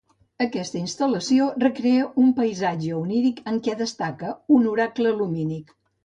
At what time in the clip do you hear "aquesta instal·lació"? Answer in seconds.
0.43-1.49